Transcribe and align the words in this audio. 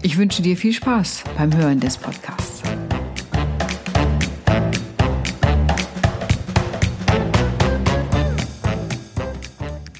Ich 0.00 0.16
wünsche 0.16 0.42
dir 0.42 0.56
viel 0.56 0.72
Spaß 0.72 1.24
beim 1.36 1.54
Hören 1.56 1.80
des 1.80 1.96
Podcasts. 1.96 2.62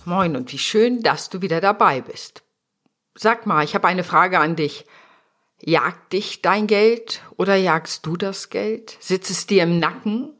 Moin 0.05 0.37
und 0.37 0.53
wie 0.53 0.59
schön, 0.59 1.03
dass 1.03 1.31
du 1.31 1.43
wieder 1.43 1.61
dabei 1.61 2.01
bist. 2.01 2.45
Sag 3.17 3.47
mal, 3.47 3.65
ich 3.65 3.75
habe 3.75 3.89
eine 3.89 4.05
Frage 4.05 4.39
an 4.39 4.55
dich. 4.55 4.87
Jagt 5.61 6.13
dich 6.13 6.43
dein 6.43 6.69
Geld 6.69 7.23
oder 7.37 7.57
jagst 7.57 8.07
du 8.07 8.17
das 8.17 8.51
Geld? 8.51 8.97
Sitzt 9.01 9.31
es 9.33 9.49
dir 9.49 9.65
im 9.65 9.81
Nacken? 9.81 10.33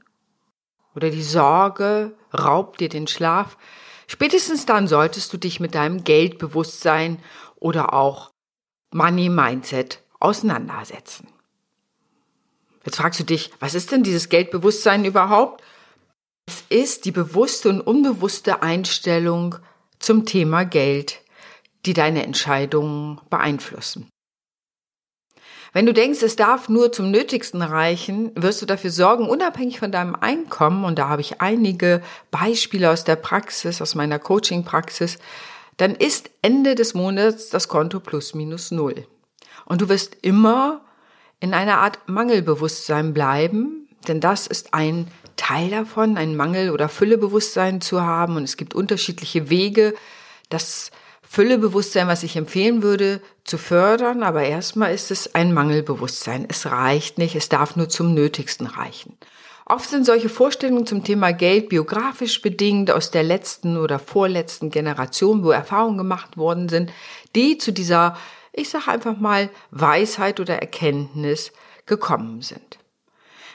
Oder 0.95 1.11
die 1.11 1.23
Sorge 1.23 2.17
raubt 2.33 2.79
dir 2.79 2.89
den 2.89 3.09
Schlaf? 3.09 3.59
Spätestens 4.07 4.67
dann 4.67 4.87
solltest 4.87 5.33
du 5.33 5.37
dich 5.37 5.59
mit 5.59 5.75
deinem 5.75 6.05
Geldbewusstsein 6.05 7.19
oder 7.57 7.93
auch 7.93 8.31
Money 8.93 9.29
Mindset 9.29 10.03
auseinandersetzen. 10.21 11.29
Jetzt 12.85 12.97
fragst 12.97 13.21
du 13.21 13.25
dich, 13.25 13.51
was 13.61 13.75
ist 13.75 13.93
denn 13.93 14.03
dieses 14.03 14.29
Geldbewusstsein 14.29 15.05
überhaupt? 15.05 15.63
Es 16.47 16.65
ist 16.71 17.05
die 17.05 17.13
bewusste 17.13 17.69
und 17.69 17.81
unbewusste 17.81 18.63
Einstellung 18.63 19.57
zum 19.99 20.25
Thema 20.25 20.65
Geld 20.65 21.21
die 21.87 21.93
deine 21.95 22.23
Entscheidungen 22.23 23.21
beeinflussen. 23.31 24.09
Wenn 25.73 25.87
du 25.87 25.93
denkst, 25.93 26.23
es 26.23 26.37
darf 26.37 26.69
nur 26.69 26.93
zum 26.93 27.11
Nötigsten 27.11 27.63
reichen, 27.63 28.33
wirst 28.35 28.63
du 28.63 28.67
dafür 28.67 28.91
sorgen, 28.91 29.29
unabhängig 29.29 29.79
von 29.79 29.93
deinem 29.93 30.15
Einkommen, 30.15 30.85
und 30.85 30.99
da 30.99 31.09
habe 31.09 31.21
ich 31.21 31.41
einige 31.41 32.03
Beispiele 32.31 32.91
aus 32.91 33.05
der 33.05 33.17
Praxis, 33.17 33.81
aus 33.83 33.95
meiner 33.95 34.19
Coaching-Praxis, 34.19 35.19
dann 35.79 35.95
ist 35.95 36.31
Ende 36.43 36.75
des 36.75 36.93
Monats 36.93 37.49
das 37.49 37.69
Konto 37.69 38.01
plus 38.01 38.35
minus 38.35 38.71
null. 38.71 39.07
Und 39.65 39.81
du 39.81 39.89
wirst 39.89 40.17
immer 40.23 40.83
in 41.41 41.55
einer 41.55 41.79
Art 41.79 42.01
Mangelbewusstsein 42.07 43.15
bleiben, 43.15 43.89
denn 44.07 44.21
das 44.21 44.47
ist 44.47 44.75
ein 44.75 45.09
Teil 45.37 45.71
davon, 45.71 46.17
ein 46.17 46.37
Mangel- 46.37 46.71
oder 46.71 46.89
Füllebewusstsein 46.89 47.81
zu 47.81 48.03
haben. 48.03 48.37
Und 48.37 48.45
es 48.45 48.57
gibt 48.57 48.75
unterschiedliche 48.75 49.51
Wege, 49.51 49.95
das 50.49 50.91
Füllebewusstsein, 51.23 52.09
was 52.09 52.23
ich 52.23 52.37
empfehlen 52.37 52.83
würde, 52.83 53.21
zu 53.45 53.59
fördern, 53.59 54.23
aber 54.23 54.45
erstmal 54.45 54.95
ist 54.95 55.11
es 55.11 55.35
ein 55.35 55.53
Mangelbewusstsein. 55.53 56.47
Es 56.49 56.67
reicht 56.67 57.19
nicht, 57.19 57.37
es 57.37 57.49
darf 57.49 57.77
nur 57.77 57.89
zum 57.89 58.15
Nötigsten 58.15 58.67
reichen. 58.67 59.17
Oft 59.71 59.91
sind 59.91 60.07
solche 60.07 60.31
Vorstellungen 60.31 60.87
zum 60.87 61.05
Thema 61.05 61.33
Geld 61.33 61.69
biografisch 61.69 62.41
bedingt 62.41 62.91
aus 62.91 63.11
der 63.11 63.23
letzten 63.23 63.77
oder 63.77 63.99
vorletzten 63.99 64.71
Generation, 64.71 65.45
wo 65.45 65.51
Erfahrungen 65.51 65.99
gemacht 65.99 66.39
worden 66.39 66.71
sind, 66.71 66.91
die 67.37 67.59
zu 67.59 67.71
dieser, 67.71 68.17
ich 68.55 68.71
sage 68.71 68.89
einfach 68.89 69.19
mal, 69.19 69.51
Weisheit 69.71 70.41
oder 70.41 70.57
Erkenntnis 70.57 71.53
gekommen 71.85 72.41
sind. 72.41 72.79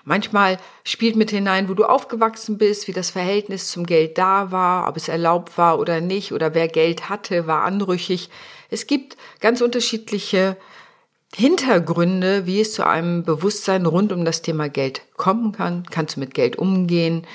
Manchmal 0.04 0.60
spielt 0.84 1.16
mit 1.16 1.32
hinein, 1.32 1.68
wo 1.68 1.74
du 1.74 1.86
aufgewachsen 1.86 2.60
bist, 2.60 2.88
wie 2.88 2.94
das 2.94 3.10
Verhältnis 3.10 3.72
zum 3.72 3.88
Geld 3.88 4.20
da 4.20 4.52
war, 4.52 4.88
ob 4.88 4.98
es 4.98 5.08
erlaubt 5.08 5.58
war 5.58 5.80
oder 5.80 6.00
nicht, 6.00 6.32
oder 6.32 6.54
wer 6.54 6.68
Geld 6.68 7.10
hatte, 7.10 7.48
war 7.48 7.64
anrüchig. 7.64 8.30
Es 8.70 8.86
gibt 8.86 9.18
ganz 9.40 9.62
unterschiedliche 9.62 10.58
Hintergründe, 11.36 12.46
wie 12.46 12.62
es 12.62 12.74
zu 12.74 12.86
einem 12.86 13.24
Bewusstsein 13.24 13.86
rund 13.86 14.12
um 14.12 14.24
das 14.24 14.42
Thema 14.44 14.70
Geld 14.70 15.02
kommen 15.18 15.52
kann. 15.52 15.84
Kannst 15.90 16.16
du 16.16 16.20
mit 16.20 16.34
Geld 16.34 16.58
umgehen? 16.58 17.26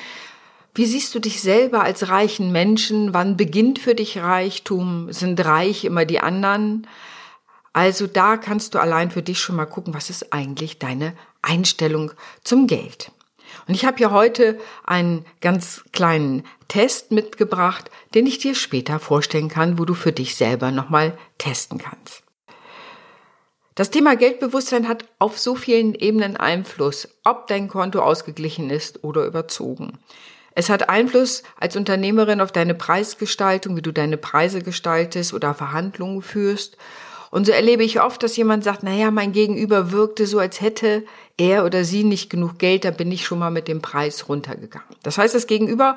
Wie 0.75 0.87
siehst 0.87 1.13
du 1.15 1.19
dich 1.19 1.41
selber 1.43 1.83
als 1.83 2.09
reichen 2.09 2.53
Menschen? 2.53 3.13
Wann 3.13 3.37
beginnt 3.37 3.81
für 3.81 3.97
dich 3.97 4.19
Reichtum? 4.19 5.13
Sind 5.13 5.45
reich 5.45 5.85
immer 5.85 6.05
die 6.05 6.21
anderen? 6.21 6.87
Also 7.73 8.07
da 8.07 8.37
kannst 8.37 8.75
du 8.75 8.79
allein 8.79 9.11
für 9.11 9.23
dich 9.23 9.41
schon 9.41 9.57
mal 9.57 9.67
gucken, 9.67 9.95
was 9.95 10.11
ist 10.11 10.33
eigentlich 10.33 10.79
deine 10.79 11.15
Einstellung 11.43 12.13
zum 12.45 12.69
Geld. 12.69 13.11
Und 13.67 13.75
ich 13.75 13.85
habe 13.85 13.97
hier 13.97 14.13
heute 14.13 14.61
einen 14.85 15.25
ganz 15.41 15.83
kleinen 15.93 16.45
Test 16.69 17.11
mitgebracht, 17.11 17.91
den 18.15 18.27
ich 18.27 18.39
dir 18.39 18.55
später 18.55 19.01
vorstellen 19.01 19.49
kann, 19.49 19.79
wo 19.79 19.85
du 19.85 19.95
für 19.95 20.13
dich 20.13 20.37
selber 20.37 20.71
nochmal 20.71 21.19
testen 21.39 21.79
kannst. 21.79 22.23
Das 23.79 23.91
Thema 23.91 24.17
Geldbewusstsein 24.17 24.89
hat 24.89 25.05
auf 25.21 25.39
so 25.39 25.55
vielen 25.55 25.95
Ebenen 25.95 26.37
Einfluss, 26.37 27.07
ob 27.23 27.47
dein 27.47 27.69
Konto 27.69 28.01
ausgeglichen 28.01 28.71
ist 28.71 29.05
oder 29.05 29.25
überzogen. 29.25 30.01
Es 30.57 30.69
hat 30.69 30.89
Einfluss 30.89 31.45
als 31.61 31.77
Unternehmerin 31.77 32.41
auf 32.41 32.51
deine 32.51 32.75
Preisgestaltung, 32.75 33.77
wie 33.77 33.83
du 33.83 33.93
deine 33.93 34.17
Preise 34.17 34.63
gestaltest 34.63 35.33
oder 35.33 35.55
Verhandlungen 35.55 36.23
führst. 36.23 36.77
Und 37.31 37.47
so 37.47 37.53
erlebe 37.53 37.85
ich 37.85 38.03
oft, 38.03 38.21
dass 38.25 38.37
jemand 38.37 38.65
sagt, 38.65 38.83
naja, 38.83 39.13
mein 39.13 39.31
Gegenüber 39.31 39.93
wirkte 39.93 40.27
so, 40.27 40.41
als 40.41 40.61
hätte 40.61 41.05
er 41.37 41.65
oder 41.65 41.85
sie 41.85 42.03
nicht 42.03 42.31
genug 42.31 42.59
Geld, 42.59 42.85
da 42.85 42.91
bin 42.91 43.13
ich 43.13 43.25
schon 43.25 43.39
mal 43.39 43.53
mit 43.53 43.69
dem 43.69 43.81
Preis 43.81 44.29
runtergegangen. 44.29 44.89
Das 45.05 45.19
heißt, 45.19 45.37
das 45.37 45.47
Gegenüber 45.47 45.95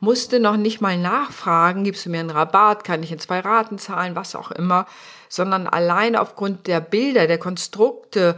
musste 0.00 0.40
noch 0.40 0.56
nicht 0.56 0.80
mal 0.80 0.98
nachfragen, 0.98 1.84
gibst 1.84 2.06
du 2.06 2.10
mir 2.10 2.20
einen 2.20 2.30
Rabatt, 2.30 2.84
kann 2.84 3.02
ich 3.02 3.12
in 3.12 3.18
zwei 3.18 3.40
Raten 3.40 3.78
zahlen, 3.78 4.16
was 4.16 4.34
auch 4.34 4.50
immer, 4.50 4.86
sondern 5.28 5.66
allein 5.66 6.16
aufgrund 6.16 6.66
der 6.66 6.80
Bilder, 6.80 7.26
der 7.26 7.38
Konstrukte, 7.38 8.36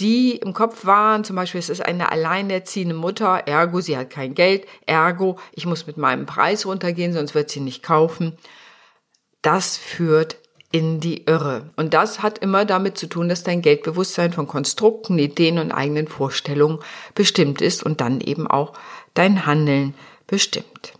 die 0.00 0.36
im 0.36 0.52
Kopf 0.52 0.84
waren, 0.84 1.24
zum 1.24 1.36
Beispiel, 1.36 1.58
es 1.58 1.68
ist 1.68 1.84
eine 1.84 2.12
alleinerziehende 2.12 2.94
Mutter, 2.94 3.42
ergo, 3.46 3.80
sie 3.80 3.96
hat 3.96 4.10
kein 4.10 4.34
Geld, 4.34 4.66
ergo, 4.86 5.38
ich 5.52 5.66
muss 5.66 5.86
mit 5.86 5.96
meinem 5.96 6.26
Preis 6.26 6.66
runtergehen, 6.66 7.12
sonst 7.12 7.34
wird 7.34 7.50
sie 7.50 7.60
nicht 7.60 7.82
kaufen. 7.82 8.36
Das 9.42 9.76
führt 9.76 10.36
in 10.70 11.00
die 11.00 11.24
Irre. 11.24 11.70
Und 11.76 11.94
das 11.94 12.22
hat 12.22 12.38
immer 12.38 12.64
damit 12.64 12.98
zu 12.98 13.06
tun, 13.06 13.28
dass 13.28 13.42
dein 13.42 13.62
Geldbewusstsein 13.62 14.32
von 14.32 14.46
Konstrukten, 14.46 15.18
Ideen 15.18 15.58
und 15.58 15.72
eigenen 15.72 16.08
Vorstellungen 16.08 16.80
bestimmt 17.14 17.62
ist 17.62 17.82
und 17.82 18.00
dann 18.00 18.20
eben 18.20 18.46
auch 18.46 18.74
dein 19.14 19.46
Handeln 19.46 19.94
bestimmt. 20.28 20.92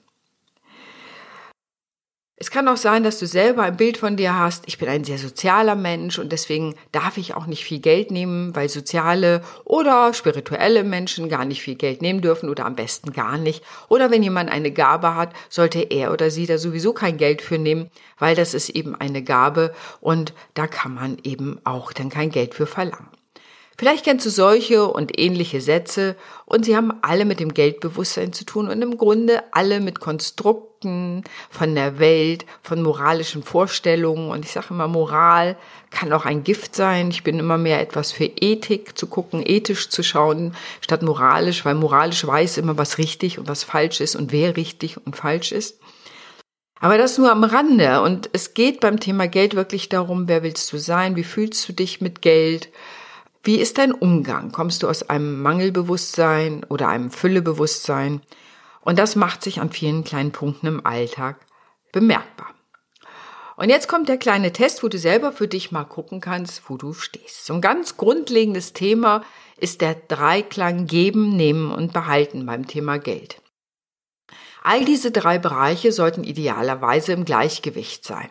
Es 2.41 2.53
kann 2.53 2.69
auch 2.69 2.77
sein, 2.77 3.03
dass 3.03 3.19
du 3.19 3.27
selber 3.27 3.65
ein 3.65 3.77
Bild 3.77 3.97
von 3.97 4.17
dir 4.17 4.39
hast, 4.39 4.63
ich 4.69 4.79
bin 4.79 4.89
ein 4.89 5.03
sehr 5.03 5.19
sozialer 5.19 5.75
Mensch 5.75 6.21
und 6.21 6.31
deswegen 6.31 6.77
darf 6.93 7.17
ich 7.17 7.35
auch 7.35 7.47
nicht 7.47 7.65
viel 7.65 7.81
Geld 7.81 8.13
nehmen, 8.13 8.55
weil 8.55 8.69
soziale 8.69 9.43
oder 9.65 10.15
spirituelle 10.15 10.85
Menschen 10.85 11.29
gar 11.29 11.45
nicht 11.45 11.63
viel 11.63 11.75
Geld 11.75 12.01
nehmen 12.01 12.21
dürfen 12.21 12.49
oder 12.49 12.65
am 12.65 12.77
besten 12.77 13.13
gar 13.13 13.39
nicht. 13.39 13.65
Oder 13.89 14.13
wenn 14.13 14.23
jemand 14.23 14.53
eine 14.53 14.71
Gabe 14.71 15.17
hat, 15.17 15.33
sollte 15.49 15.81
er 15.81 16.13
oder 16.13 16.31
sie 16.31 16.47
da 16.47 16.59
sowieso 16.59 16.93
kein 16.93 17.17
Geld 17.17 17.43
für 17.43 17.59
nehmen, 17.59 17.91
weil 18.21 18.37
das 18.37 18.55
ist 18.55 18.69
eben 18.69 18.95
eine 18.95 19.25
Gabe 19.25 19.75
und 20.01 20.33
da 20.55 20.69
kann 20.69 20.95
man 20.95 21.19
eben 21.25 21.59
auch 21.65 21.93
dann 21.93 22.09
kein 22.09 22.31
Geld 22.31 22.55
für 22.55 22.67
verlangen. 22.67 23.18
Vielleicht 23.79 24.05
kennst 24.05 24.27
du 24.27 24.31
solche 24.31 24.89
und 24.89 25.21
ähnliche 25.21 25.61
Sätze 25.61 26.17
und 26.47 26.65
sie 26.65 26.77
haben 26.77 26.93
alle 27.01 27.25
mit 27.25 27.39
dem 27.39 27.55
Geldbewusstsein 27.55 28.33
zu 28.33 28.45
tun 28.45 28.69
und 28.69 28.83
im 28.83 28.99
Grunde 28.99 29.45
alle 29.53 29.79
mit 29.79 30.01
Konstrukten 30.01 31.23
von 31.49 31.77
der 31.77 32.01
Welt, 32.01 32.45
von 32.61 32.83
moralischen 32.83 33.45
Vorstellungen 33.45 34.33
und 34.33 34.45
ich 34.45 34.51
sage 34.51 34.67
immer, 34.71 34.89
Moral 34.89 35.57
kann 35.91 36.13
auch 36.13 36.25
ein 36.25 36.43
Gift 36.43 36.75
sein. 36.75 37.11
Ich 37.11 37.23
bin 37.23 37.39
immer 37.39 37.57
mehr 37.57 37.81
etwas 37.81 38.11
für 38.11 38.25
Ethik 38.25 38.99
zu 38.99 39.07
gucken, 39.07 39.45
ethisch 39.47 39.91
zu 39.91 40.03
schauen, 40.03 40.57
statt 40.81 41.03
moralisch, 41.03 41.65
weil 41.65 41.77
moralisch 41.77 42.27
weiß 42.27 42.59
immer, 42.59 42.77
was 42.77 42.99
richtig 42.99 43.39
und 43.39 43.47
was 43.47 43.63
falsch 43.63 44.01
ist 44.01 44.17
und 44.17 44.33
wer 44.33 44.57
richtig 44.57 44.97
und 45.07 45.15
falsch 45.15 45.53
ist. 45.53 45.79
Aber 46.81 46.99
das 46.99 47.17
nur 47.17 47.31
am 47.31 47.45
Rande. 47.45 48.03
Und 48.03 48.29
es 48.33 48.55
geht 48.55 48.81
beim 48.81 48.99
Thema 48.99 49.29
Geld 49.29 49.55
wirklich 49.55 49.89
darum, 49.89 50.27
wer 50.27 50.43
willst 50.43 50.73
du 50.73 50.79
sein? 50.79 51.15
Wie 51.15 51.25
fühlst 51.25 51.69
du 51.69 51.73
dich 51.73 52.01
mit 52.01 52.23
Geld? 52.23 52.71
Wie 53.49 53.61
ist 53.61 53.79
dein 53.79 53.93
Umgang? 53.93 54.53
Kommst 54.53 54.83
du 54.83 54.89
aus 54.91 55.09
einem 55.09 55.41
Mangelbewusstsein 55.41 56.65
oder 56.65 56.89
einem 56.89 57.11
Füllebewusstsein? 57.11 58.21
Und 58.83 58.99
das 58.99 59.17
macht 59.17 59.43
sich 59.43 59.59
an 59.59 59.71
vielen 59.71 60.05
kleinen 60.05 60.33
Punkten 60.33 60.67
im 60.67 60.85
Alltag 60.85 61.47
bemerkbar. 61.91 62.49
Und 63.57 63.71
jetzt 63.71 63.89
kommt 63.89 64.11
der 64.11 64.19
kleine 64.19 64.53
Test, 64.53 64.83
wo 64.83 64.89
du 64.89 64.99
selber 64.99 65.33
für 65.33 65.49
dich 65.49 65.73
mal 65.73 65.85
gucken 65.85 66.21
kannst, 66.21 66.69
wo 66.69 66.77
du 66.77 66.93
stehst. 66.93 67.47
So 67.47 67.55
ein 67.55 67.63
ganz 67.63 67.97
grundlegendes 67.97 68.75
Thema 68.75 69.25
ist 69.57 69.81
der 69.81 69.95
Dreiklang 69.95 70.85
Geben, 70.85 71.35
Nehmen 71.35 71.73
und 71.73 71.95
Behalten 71.95 72.45
beim 72.45 72.67
Thema 72.67 72.99
Geld. 72.99 73.41
All 74.63 74.85
diese 74.85 75.11
drei 75.11 75.39
Bereiche 75.39 75.93
sollten 75.93 76.23
idealerweise 76.23 77.13
im 77.13 77.25
Gleichgewicht 77.25 78.05
sein. 78.05 78.29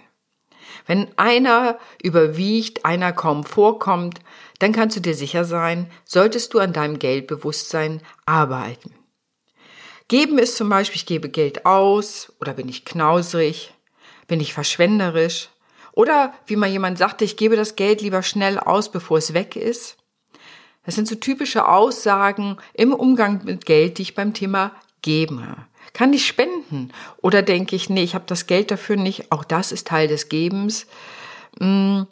Wenn 0.87 1.07
einer 1.17 1.77
überwiegt, 2.01 2.85
einer 2.85 3.11
kaum 3.13 3.43
vorkommt, 3.43 4.19
dann 4.59 4.71
kannst 4.71 4.95
du 4.95 5.01
dir 5.01 5.13
sicher 5.13 5.45
sein, 5.45 5.91
solltest 6.05 6.53
du 6.53 6.59
an 6.59 6.73
deinem 6.73 6.97
Geldbewusstsein 6.97 8.01
arbeiten. 8.25 8.95
Geben 10.07 10.39
ist 10.39 10.55
zum 10.55 10.69
Beispiel, 10.69 10.95
ich 10.95 11.05
gebe 11.05 11.29
Geld 11.29 11.65
aus 11.65 12.31
oder 12.39 12.53
bin 12.53 12.69
ich 12.69 12.85
knausrig, 12.85 13.73
bin 14.27 14.39
ich 14.39 14.53
verschwenderisch 14.53 15.49
oder 15.91 16.33
wie 16.45 16.55
mal 16.55 16.69
jemand 16.69 16.97
sagte, 16.97 17.25
ich 17.25 17.35
gebe 17.35 17.57
das 17.57 17.75
Geld 17.75 18.01
lieber 18.01 18.23
schnell 18.23 18.57
aus, 18.57 18.89
bevor 18.89 19.17
es 19.17 19.33
weg 19.33 19.55
ist. 19.55 19.97
Das 20.85 20.95
sind 20.95 21.07
so 21.07 21.15
typische 21.15 21.67
Aussagen 21.67 22.57
im 22.73 22.93
Umgang 22.93 23.41
mit 23.43 23.65
Geld, 23.65 23.97
die 23.97 24.03
ich 24.03 24.15
beim 24.15 24.33
Thema 24.33 24.71
geben 25.01 25.45
kann 25.93 26.13
ich 26.13 26.25
spenden? 26.25 26.91
Oder 27.21 27.41
denke 27.41 27.75
ich, 27.75 27.89
nee, 27.89 28.03
ich 28.03 28.15
habe 28.15 28.25
das 28.27 28.47
Geld 28.47 28.71
dafür 28.71 28.95
nicht. 28.95 29.31
Auch 29.31 29.43
das 29.43 29.71
ist 29.71 29.87
Teil 29.87 30.07
des 30.07 30.29
Gebens. 30.29 30.87
Mm, 31.59 32.03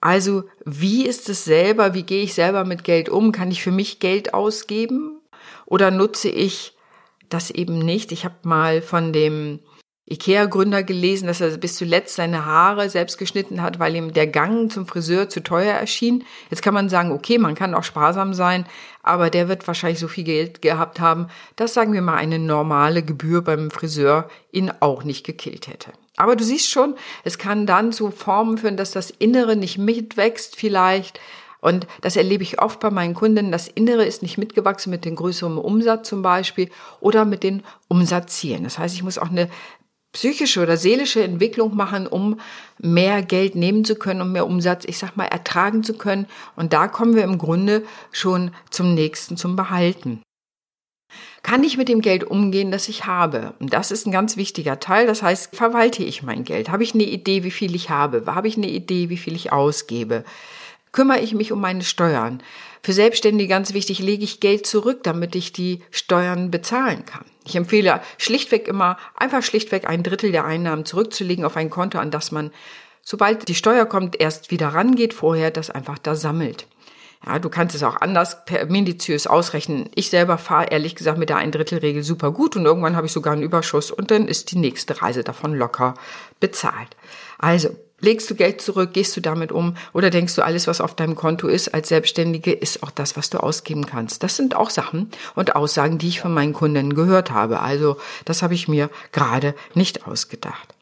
also, 0.00 0.44
wie 0.64 1.06
ist 1.06 1.28
es 1.28 1.44
selber? 1.44 1.94
Wie 1.94 2.02
gehe 2.02 2.24
ich 2.24 2.34
selber 2.34 2.64
mit 2.64 2.84
Geld 2.84 3.08
um? 3.08 3.32
Kann 3.32 3.50
ich 3.50 3.62
für 3.62 3.70
mich 3.70 4.00
Geld 4.00 4.34
ausgeben? 4.34 5.20
Oder 5.66 5.90
nutze 5.90 6.28
ich 6.28 6.76
das 7.28 7.50
eben 7.50 7.78
nicht? 7.78 8.12
Ich 8.12 8.24
habe 8.24 8.36
mal 8.42 8.82
von 8.82 9.12
dem 9.12 9.60
Ikea-Gründer 10.10 10.82
gelesen, 10.82 11.28
dass 11.28 11.40
er 11.40 11.56
bis 11.56 11.76
zuletzt 11.76 12.16
seine 12.16 12.44
Haare 12.44 12.90
selbst 12.90 13.16
geschnitten 13.18 13.62
hat, 13.62 13.78
weil 13.78 13.94
ihm 13.94 14.12
der 14.12 14.26
Gang 14.26 14.70
zum 14.70 14.86
Friseur 14.86 15.28
zu 15.28 15.42
teuer 15.42 15.74
erschien. 15.74 16.24
Jetzt 16.50 16.62
kann 16.62 16.74
man 16.74 16.88
sagen, 16.88 17.12
okay, 17.12 17.38
man 17.38 17.54
kann 17.54 17.74
auch 17.74 17.84
sparsam 17.84 18.34
sein, 18.34 18.66
aber 19.02 19.30
der 19.30 19.48
wird 19.48 19.66
wahrscheinlich 19.66 19.98
so 19.98 20.08
viel 20.08 20.24
Geld 20.24 20.62
gehabt 20.62 21.00
haben, 21.00 21.26
dass, 21.56 21.74
sagen 21.74 21.92
wir 21.92 22.02
mal, 22.02 22.16
eine 22.16 22.38
normale 22.38 23.02
Gebühr 23.02 23.42
beim 23.42 23.70
Friseur 23.70 24.28
ihn 24.52 24.72
auch 24.80 25.04
nicht 25.04 25.24
gekillt 25.24 25.66
hätte. 25.66 25.92
Aber 26.16 26.36
du 26.36 26.44
siehst 26.44 26.70
schon, 26.70 26.94
es 27.24 27.38
kann 27.38 27.66
dann 27.66 27.92
zu 27.92 28.10
Formen 28.10 28.58
führen, 28.58 28.76
dass 28.76 28.92
das 28.92 29.10
Innere 29.10 29.56
nicht 29.56 29.78
mitwächst 29.78 30.56
vielleicht. 30.56 31.20
Und 31.60 31.86
das 32.00 32.16
erlebe 32.16 32.42
ich 32.42 32.60
oft 32.60 32.80
bei 32.80 32.90
meinen 32.90 33.14
Kunden. 33.14 33.52
Das 33.52 33.68
Innere 33.68 34.04
ist 34.04 34.22
nicht 34.22 34.36
mitgewachsen 34.36 34.90
mit 34.90 35.04
dem 35.04 35.16
größeren 35.16 35.58
Umsatz 35.58 36.08
zum 36.08 36.22
Beispiel 36.22 36.70
oder 37.00 37.24
mit 37.24 37.42
den 37.42 37.62
Umsatzzielen. 37.88 38.64
Das 38.64 38.78
heißt, 38.78 38.94
ich 38.94 39.02
muss 39.02 39.18
auch 39.18 39.30
eine 39.30 39.48
psychische 40.12 40.62
oder 40.62 40.76
seelische 40.76 41.22
Entwicklung 41.22 41.74
machen, 41.74 42.06
um 42.06 42.38
mehr 42.78 43.22
Geld 43.22 43.54
nehmen 43.54 43.84
zu 43.84 43.94
können, 43.94 44.20
um 44.20 44.32
mehr 44.32 44.46
Umsatz, 44.46 44.84
ich 44.86 44.98
sag 44.98 45.16
mal, 45.16 45.24
ertragen 45.24 45.82
zu 45.82 45.94
können. 45.94 46.26
Und 46.54 46.72
da 46.72 46.88
kommen 46.88 47.14
wir 47.14 47.24
im 47.24 47.38
Grunde 47.38 47.82
schon 48.10 48.50
zum 48.70 48.94
nächsten, 48.94 49.36
zum 49.36 49.56
Behalten. 49.56 50.22
Kann 51.42 51.64
ich 51.64 51.76
mit 51.76 51.88
dem 51.88 52.02
Geld 52.02 52.24
umgehen, 52.24 52.70
das 52.70 52.88
ich 52.88 53.06
habe? 53.06 53.54
Und 53.58 53.72
das 53.72 53.90
ist 53.90 54.06
ein 54.06 54.12
ganz 54.12 54.36
wichtiger 54.36 54.78
Teil. 54.80 55.06
Das 55.06 55.22
heißt, 55.22 55.56
verwalte 55.56 56.04
ich 56.04 56.22
mein 56.22 56.44
Geld? 56.44 56.70
Habe 56.70 56.84
ich 56.84 56.94
eine 56.94 57.02
Idee, 57.02 57.42
wie 57.42 57.50
viel 57.50 57.74
ich 57.74 57.90
habe? 57.90 58.22
Habe 58.26 58.48
ich 58.48 58.56
eine 58.56 58.68
Idee, 58.68 59.08
wie 59.08 59.16
viel 59.16 59.34
ich 59.34 59.52
ausgebe? 59.52 60.24
Kümmere 60.92 61.20
ich 61.20 61.34
mich 61.34 61.52
um 61.52 61.60
meine 61.60 61.82
Steuern? 61.82 62.42
Für 62.82 62.92
Selbstständige 62.92 63.48
ganz 63.48 63.72
wichtig, 63.72 63.98
lege 63.98 64.24
ich 64.24 64.40
Geld 64.40 64.66
zurück, 64.66 65.02
damit 65.02 65.34
ich 65.34 65.52
die 65.52 65.82
Steuern 65.90 66.50
bezahlen 66.50 67.06
kann. 67.06 67.24
Ich 67.46 67.56
empfehle 67.56 68.00
schlichtweg 68.18 68.68
immer, 68.68 68.98
einfach 69.16 69.42
schlichtweg 69.42 69.88
ein 69.88 70.02
Drittel 70.02 70.32
der 70.32 70.44
Einnahmen 70.44 70.84
zurückzulegen 70.84 71.44
auf 71.44 71.56
ein 71.56 71.70
Konto, 71.70 71.98
an 71.98 72.10
das 72.10 72.30
man, 72.30 72.50
sobald 73.02 73.48
die 73.48 73.54
Steuer 73.54 73.86
kommt, 73.86 74.20
erst 74.20 74.50
wieder 74.50 74.68
rangeht, 74.68 75.14
vorher 75.14 75.50
das 75.50 75.70
einfach 75.70 75.98
da 75.98 76.14
sammelt. 76.14 76.66
Ja, 77.24 77.38
du 77.38 77.48
kannst 77.48 77.74
es 77.76 77.84
auch 77.84 78.00
anders 78.00 78.44
per 78.44 78.66
minutiös 78.66 79.26
ausrechnen. 79.26 79.88
Ich 79.94 80.10
selber 80.10 80.38
fahre 80.38 80.66
ehrlich 80.66 80.96
gesagt 80.96 81.18
mit 81.18 81.28
der 81.28 81.36
Ein-Drittel-Regel 81.36 82.02
super 82.02 82.32
gut 82.32 82.56
und 82.56 82.64
irgendwann 82.64 82.96
habe 82.96 83.06
ich 83.06 83.12
sogar 83.12 83.32
einen 83.32 83.42
Überschuss 83.42 83.92
und 83.92 84.10
dann 84.10 84.26
ist 84.26 84.50
die 84.50 84.58
nächste 84.58 85.00
Reise 85.00 85.22
davon 85.22 85.54
locker 85.54 85.94
bezahlt. 86.40 86.96
Also, 87.38 87.70
Legst 88.04 88.28
du 88.28 88.34
Geld 88.34 88.60
zurück, 88.60 88.92
gehst 88.92 89.16
du 89.16 89.20
damit 89.20 89.52
um 89.52 89.76
oder 89.92 90.10
denkst 90.10 90.34
du, 90.34 90.42
alles, 90.42 90.66
was 90.66 90.80
auf 90.80 90.96
deinem 90.96 91.14
Konto 91.14 91.46
ist 91.46 91.72
als 91.72 91.88
Selbstständige, 91.88 92.50
ist 92.50 92.82
auch 92.82 92.90
das, 92.90 93.16
was 93.16 93.30
du 93.30 93.38
ausgeben 93.38 93.86
kannst? 93.86 94.24
Das 94.24 94.36
sind 94.36 94.56
auch 94.56 94.70
Sachen 94.70 95.08
und 95.36 95.54
Aussagen, 95.54 95.98
die 95.98 96.08
ich 96.08 96.20
von 96.20 96.34
meinen 96.34 96.52
Kunden 96.52 96.96
gehört 96.96 97.30
habe. 97.30 97.60
Also 97.60 97.96
das 98.24 98.42
habe 98.42 98.54
ich 98.54 98.66
mir 98.66 98.90
gerade 99.12 99.54
nicht 99.74 100.04
ausgedacht. 100.08 100.74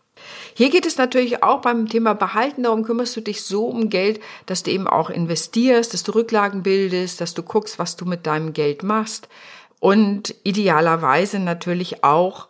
Hier 0.55 0.70
geht 0.70 0.87
es 0.87 0.96
natürlich 0.96 1.43
auch 1.43 1.61
beim 1.61 1.90
Thema 1.90 2.14
Behalten, 2.14 2.62
darum 2.62 2.84
kümmerst 2.84 3.14
du 3.17 3.20
dich 3.20 3.43
so 3.43 3.66
um 3.66 3.90
Geld, 3.90 4.20
dass 4.46 4.62
du 4.62 4.70
eben 4.70 4.87
auch 4.87 5.11
investierst, 5.11 5.93
dass 5.93 6.02
du 6.02 6.12
Rücklagen 6.12 6.62
bildest, 6.62 7.20
dass 7.20 7.34
du 7.34 7.43
guckst, 7.43 7.78
was 7.78 7.96
du 7.96 8.06
mit 8.06 8.26
deinem 8.26 8.55
Geld 8.55 8.82
machst 8.82 9.28
und 9.78 10.34
idealerweise 10.43 11.38
natürlich 11.38 12.02
auch 12.02 12.49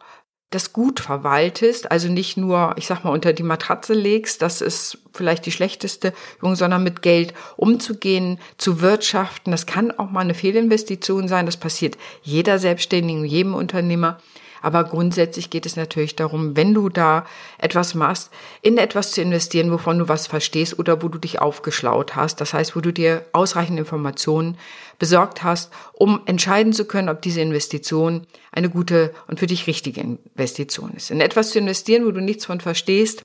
das 0.50 0.73
gut 0.73 0.99
verwaltest, 0.99 1.93
also 1.93 2.08
nicht 2.08 2.37
nur, 2.37 2.75
ich 2.76 2.88
sag 2.88 3.05
mal, 3.05 3.11
unter 3.11 3.32
die 3.32 3.44
Matratze 3.44 3.94
legst, 3.94 4.43
das 4.43 4.61
ist 4.61 4.99
vielleicht 5.12 5.47
die 5.47 5.52
schlechteste 5.52 6.12
Übung, 6.38 6.56
sondern 6.56 6.82
mit 6.82 7.02
Geld 7.02 7.35
umzugehen, 7.56 8.41
zu 8.58 8.81
wirtschaften. 8.81 9.52
Das 9.52 9.67
kann 9.67 9.93
auch 9.93 10.11
mal 10.11 10.20
eine 10.20 10.35
Fehlinvestition 10.35 11.29
sein. 11.29 11.47
Das 11.47 11.56
passiert 11.56 11.97
jeder 12.23 12.58
Selbstständigen, 12.58 13.25
jedem 13.25 13.55
Unternehmer. 13.55 14.19
Aber 14.62 14.84
grundsätzlich 14.84 15.50
geht 15.50 15.66
es 15.66 15.76
natürlich 15.76 16.16
darum, 16.16 16.56
wenn 16.56 16.74
du 16.74 16.88
da 16.88 17.26
etwas 17.58 17.94
machst, 17.94 18.30
in 18.62 18.78
etwas 18.78 19.12
zu 19.12 19.22
investieren, 19.22 19.70
wovon 19.70 19.98
du 19.98 20.08
was 20.08 20.26
verstehst 20.26 20.78
oder 20.78 21.02
wo 21.02 21.08
du 21.08 21.18
dich 21.18 21.40
aufgeschlaut 21.40 22.16
hast. 22.16 22.40
Das 22.40 22.52
heißt, 22.52 22.76
wo 22.76 22.80
du 22.80 22.92
dir 22.92 23.24
ausreichend 23.32 23.78
Informationen 23.78 24.56
besorgt 24.98 25.42
hast, 25.42 25.72
um 25.92 26.20
entscheiden 26.26 26.72
zu 26.72 26.84
können, 26.84 27.08
ob 27.08 27.22
diese 27.22 27.40
Investition 27.40 28.26
eine 28.52 28.70
gute 28.70 29.14
und 29.28 29.40
für 29.40 29.46
dich 29.46 29.66
richtige 29.66 30.00
Investition 30.00 30.92
ist. 30.94 31.10
In 31.10 31.20
etwas 31.20 31.50
zu 31.50 31.58
investieren, 31.58 32.06
wo 32.06 32.10
du 32.10 32.20
nichts 32.20 32.46
von 32.46 32.60
verstehst, 32.60 33.22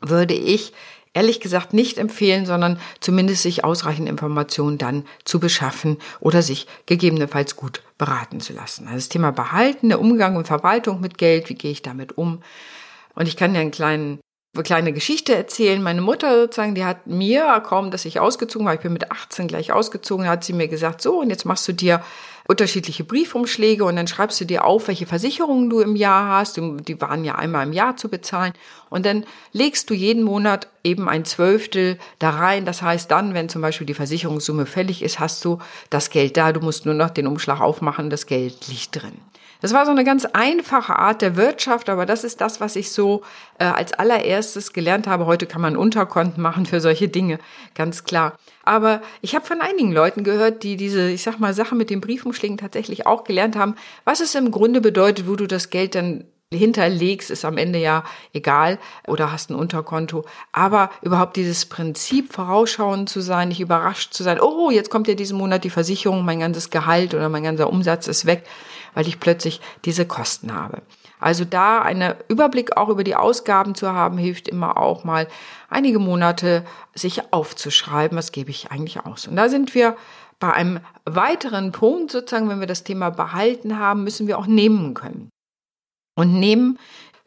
würde 0.00 0.34
ich 0.34 0.72
ehrlich 1.14 1.40
gesagt 1.40 1.74
nicht 1.74 1.98
empfehlen, 1.98 2.46
sondern 2.46 2.78
zumindest 3.00 3.42
sich 3.42 3.64
ausreichend 3.64 4.08
Informationen 4.08 4.78
dann 4.78 5.04
zu 5.24 5.40
beschaffen 5.40 5.98
oder 6.20 6.42
sich 6.42 6.66
gegebenenfalls 6.86 7.56
gut 7.56 7.82
beraten 7.98 8.40
zu 8.40 8.52
lassen. 8.52 8.86
Also 8.86 8.96
das 8.96 9.08
Thema 9.08 9.30
Behalten, 9.30 9.90
der 9.90 10.00
Umgang 10.00 10.36
und 10.36 10.46
Verwaltung 10.46 11.00
mit 11.00 11.18
Geld, 11.18 11.48
wie 11.48 11.54
gehe 11.54 11.70
ich 11.70 11.82
damit 11.82 12.16
um? 12.16 12.42
Und 13.14 13.28
ich 13.28 13.36
kann 13.36 13.52
dir 13.52 13.60
einen 13.60 13.70
kleinen 13.70 14.20
eine 14.54 14.64
kleine 14.64 14.92
Geschichte 14.92 15.34
erzählen. 15.34 15.82
Meine 15.82 16.02
Mutter 16.02 16.42
sozusagen, 16.42 16.74
die 16.74 16.84
hat 16.84 17.06
mir, 17.06 17.62
kaum 17.66 17.90
dass 17.90 18.04
ich 18.04 18.20
ausgezogen 18.20 18.66
war, 18.66 18.74
ich 18.74 18.80
bin 18.80 18.92
mit 18.92 19.10
18 19.10 19.48
gleich 19.48 19.72
ausgezogen, 19.72 20.28
hat 20.28 20.44
sie 20.44 20.52
mir 20.52 20.68
gesagt, 20.68 21.00
so, 21.00 21.20
und 21.20 21.30
jetzt 21.30 21.46
machst 21.46 21.66
du 21.68 21.72
dir 21.72 22.02
unterschiedliche 22.46 23.04
Briefumschläge 23.04 23.84
und 23.84 23.96
dann 23.96 24.06
schreibst 24.06 24.40
du 24.40 24.44
dir 24.44 24.64
auf, 24.64 24.88
welche 24.88 25.06
Versicherungen 25.06 25.70
du 25.70 25.80
im 25.80 25.96
Jahr 25.96 26.38
hast. 26.38 26.56
Die 26.56 27.00
waren 27.00 27.24
ja 27.24 27.36
einmal 27.36 27.66
im 27.66 27.72
Jahr 27.72 27.96
zu 27.96 28.08
bezahlen. 28.08 28.52
Und 28.90 29.06
dann 29.06 29.24
legst 29.52 29.88
du 29.90 29.94
jeden 29.94 30.22
Monat 30.22 30.68
eben 30.84 31.08
ein 31.08 31.24
Zwölftel 31.24 31.98
da 32.18 32.30
rein. 32.30 32.64
Das 32.64 32.82
heißt 32.82 33.10
dann, 33.10 33.34
wenn 33.34 33.48
zum 33.48 33.62
Beispiel 33.62 33.86
die 33.86 33.94
Versicherungssumme 33.94 34.66
fällig 34.66 35.02
ist, 35.02 35.18
hast 35.18 35.44
du 35.44 35.58
das 35.90 36.10
Geld 36.10 36.36
da. 36.36 36.52
Du 36.52 36.60
musst 36.60 36.84
nur 36.84 36.94
noch 36.94 37.10
den 37.10 37.26
Umschlag 37.26 37.60
aufmachen, 37.60 38.10
das 38.10 38.26
Geld 38.26 38.68
liegt 38.68 39.02
drin. 39.02 39.18
Das 39.60 39.72
war 39.72 39.84
so 39.84 39.92
eine 39.92 40.04
ganz 40.04 40.24
einfache 40.24 40.98
Art 40.98 41.22
der 41.22 41.36
Wirtschaft, 41.36 41.88
aber 41.88 42.06
das 42.06 42.24
ist 42.24 42.40
das, 42.40 42.60
was 42.60 42.76
ich 42.76 42.90
so 42.90 43.22
äh, 43.58 43.64
als 43.64 43.92
allererstes 43.92 44.72
gelernt 44.72 45.06
habe. 45.06 45.26
Heute 45.26 45.46
kann 45.46 45.60
man 45.60 45.76
Unterkonten 45.76 46.42
machen 46.42 46.66
für 46.66 46.80
solche 46.80 47.08
Dinge, 47.08 47.38
ganz 47.74 48.04
klar. 48.04 48.36
Aber 48.64 49.02
ich 49.20 49.34
habe 49.34 49.44
von 49.44 49.60
einigen 49.60 49.92
Leuten 49.92 50.24
gehört, 50.24 50.62
die 50.62 50.76
diese, 50.76 51.10
ich 51.10 51.22
sag 51.22 51.38
mal, 51.38 51.54
Sache 51.54 51.74
mit 51.74 51.90
den 51.90 52.00
Briefumschlägen 52.00 52.58
tatsächlich 52.58 53.06
auch 53.06 53.24
gelernt 53.24 53.56
haben, 53.56 53.76
was 54.04 54.20
es 54.20 54.34
im 54.34 54.50
Grunde 54.50 54.80
bedeutet, 54.80 55.28
wo 55.28 55.36
du 55.36 55.46
das 55.46 55.70
Geld 55.70 55.94
dann 55.94 56.24
hinterlegst, 56.56 57.30
ist 57.30 57.44
am 57.44 57.58
Ende 57.58 57.78
ja 57.78 58.04
egal 58.32 58.78
oder 59.06 59.32
hast 59.32 59.50
ein 59.50 59.54
Unterkonto. 59.54 60.24
Aber 60.52 60.90
überhaupt 61.02 61.36
dieses 61.36 61.66
Prinzip, 61.66 62.32
vorausschauend 62.32 63.08
zu 63.08 63.20
sein, 63.20 63.48
nicht 63.48 63.60
überrascht 63.60 64.12
zu 64.12 64.22
sein, 64.22 64.40
oh, 64.40 64.70
jetzt 64.70 64.90
kommt 64.90 65.08
ja 65.08 65.14
diesen 65.14 65.38
Monat 65.38 65.64
die 65.64 65.70
Versicherung, 65.70 66.24
mein 66.24 66.40
ganzes 66.40 66.70
Gehalt 66.70 67.14
oder 67.14 67.28
mein 67.28 67.42
ganzer 67.42 67.68
Umsatz 67.68 68.06
ist 68.06 68.26
weg 68.26 68.44
weil 68.94 69.08
ich 69.08 69.20
plötzlich 69.20 69.60
diese 69.84 70.06
Kosten 70.06 70.54
habe. 70.54 70.82
Also 71.20 71.44
da 71.44 71.80
einen 71.80 72.14
Überblick 72.28 72.76
auch 72.76 72.88
über 72.88 73.04
die 73.04 73.14
Ausgaben 73.14 73.74
zu 73.74 73.92
haben, 73.92 74.18
hilft 74.18 74.48
immer 74.48 74.76
auch 74.76 75.04
mal 75.04 75.28
einige 75.68 75.98
Monate 75.98 76.64
sich 76.94 77.32
aufzuschreiben, 77.32 78.18
was 78.18 78.32
gebe 78.32 78.50
ich 78.50 78.70
eigentlich 78.70 79.04
aus. 79.06 79.28
Und 79.28 79.36
da 79.36 79.48
sind 79.48 79.74
wir 79.74 79.96
bei 80.40 80.52
einem 80.52 80.80
weiteren 81.04 81.70
Punkt, 81.70 82.10
sozusagen, 82.10 82.48
wenn 82.48 82.58
wir 82.58 82.66
das 82.66 82.82
Thema 82.82 83.10
behalten 83.10 83.78
haben, 83.78 84.02
müssen 84.02 84.26
wir 84.26 84.38
auch 84.38 84.46
nehmen 84.46 84.94
können. 84.94 85.30
Und 86.16 86.38
nehmen 86.38 86.78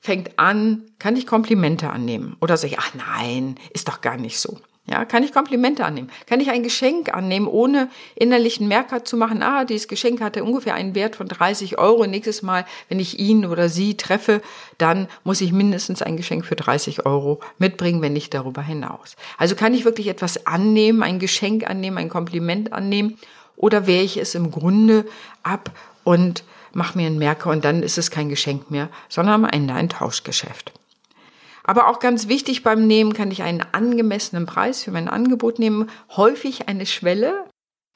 fängt 0.01 0.37
an, 0.37 0.83
kann 0.99 1.15
ich 1.15 1.25
Komplimente 1.25 1.89
annehmen? 1.89 2.35
Oder 2.41 2.57
sage 2.57 2.73
ich, 2.73 2.79
ach 2.79 2.93
nein, 2.93 3.55
ist 3.73 3.87
doch 3.87 4.01
gar 4.01 4.17
nicht 4.17 4.39
so. 4.39 4.59
Ja, 4.87 5.03
kann 5.03 5.23
ich 5.23 5.33
Komplimente 5.33 5.83
annehmen? 5.83 6.11
Kann 6.27 6.39
ich 6.39 6.51
ein 6.51 6.61
Geschenk 6.61 7.11
annehmen, 7.11 7.47
ohne 7.47 7.89
innerlichen 8.13 8.67
Merker 8.67 9.03
zu 9.03 9.17
machen? 9.17 9.41
Ah, 9.41 9.65
dieses 9.65 9.87
Geschenk 9.87 10.21
hatte 10.21 10.43
ungefähr 10.43 10.75
einen 10.75 10.93
Wert 10.93 11.15
von 11.15 11.27
30 11.27 11.79
Euro. 11.79 12.05
Nächstes 12.05 12.43
Mal, 12.43 12.65
wenn 12.87 12.99
ich 12.99 13.17
ihn 13.17 13.47
oder 13.47 13.67
sie 13.67 13.97
treffe, 13.97 14.43
dann 14.77 15.07
muss 15.23 15.41
ich 15.41 15.51
mindestens 15.51 16.03
ein 16.03 16.17
Geschenk 16.17 16.45
für 16.45 16.55
30 16.55 17.03
Euro 17.07 17.39
mitbringen, 17.57 18.03
wenn 18.03 18.13
nicht 18.13 18.35
darüber 18.35 18.61
hinaus. 18.61 19.15
Also 19.39 19.55
kann 19.55 19.73
ich 19.73 19.85
wirklich 19.85 20.07
etwas 20.07 20.45
annehmen, 20.45 21.01
ein 21.01 21.17
Geschenk 21.17 21.67
annehmen, 21.67 21.97
ein 21.97 22.09
Kompliment 22.09 22.71
annehmen? 22.71 23.17
Oder 23.57 23.87
wehre 23.87 24.03
ich 24.03 24.17
es 24.17 24.35
im 24.35 24.51
Grunde 24.51 25.05
ab 25.41 25.71
und 26.03 26.43
mache 26.73 26.95
mir 26.95 27.07
einen 27.07 27.17
Merker 27.17 27.49
und 27.49 27.65
dann 27.65 27.81
ist 27.81 27.97
es 27.97 28.11
kein 28.11 28.29
Geschenk 28.29 28.69
mehr, 28.69 28.89
sondern 29.09 29.45
am 29.45 29.49
Ende 29.49 29.73
ein 29.73 29.89
Tauschgeschäft? 29.89 30.73
Aber 31.65 31.87
auch 31.89 31.99
ganz 31.99 32.27
wichtig 32.27 32.63
beim 32.63 32.85
Nehmen 32.85 33.13
kann 33.13 33.31
ich 33.31 33.41
einen 33.41 33.65
angemessenen 33.71 34.45
Preis 34.45 34.83
für 34.83 34.91
mein 34.91 35.09
Angebot 35.09 35.57
nehmen. 35.59 35.89
Häufig 36.15 36.69
eine 36.69 36.85
Schwelle. 36.85 37.45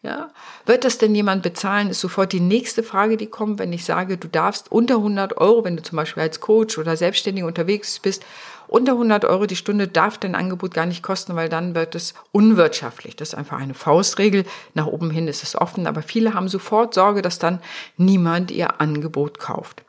Ja, 0.02 0.30
wird 0.66 0.86
das 0.86 0.98
denn 0.98 1.14
jemand 1.14 1.44
bezahlen, 1.44 1.90
ist 1.90 2.00
sofort 2.00 2.32
die 2.32 2.40
nächste 2.40 2.84
Frage, 2.84 3.18
die 3.18 3.28
kommt, 3.28 3.60
wenn 3.60 3.74
ich 3.74 3.84
sage, 3.84 4.18
du 4.18 4.30
darfst 4.30 4.72
unter 4.72 4.96
100 4.96 5.36
Euro, 5.36 5.66
wenn 5.66 5.76
du 5.76 5.84
zum 5.84 5.98
Beispiel 5.98 6.24
als 6.24 6.40
Coach 6.40 6.78
oder 6.78 6.96
Selbstständiger 6.96 7.46
unterwegs 7.46 8.00
bist, 8.00 8.26
unter 8.70 8.94
100 8.94 9.26
Euro 9.26 9.46
die 9.46 9.58
Stunde 9.58 9.90
darf 9.90 10.18
dein 10.18 10.36
Angebot 10.36 10.74
gar 10.74 10.86
nicht 10.86 11.04
kosten, 11.04 11.36
weil 11.36 11.50
dann 11.50 11.76
wird 11.76 11.96
es 11.96 12.14
unwirtschaftlich. 12.32 13.18
Das 13.18 13.30
ist 13.30 13.36
einfach 13.36 13.60
eine 13.60 13.74
Faustregel. 13.74 14.46
Nach 14.74 14.86
oben 14.86 15.12
hin 15.12 15.28
ist 15.28 15.44
es 15.44 15.56
offen, 15.56 15.86
aber 15.86 16.02
viele 16.02 16.34
haben 16.34 16.48
sofort 16.48 16.94
Sorge, 16.94 17.22
dass 17.22 17.38
dann 17.38 17.60
niemand 17.98 18.52
ihr 18.52 18.80
Angebot 18.80 19.38
kauft. 19.38 19.84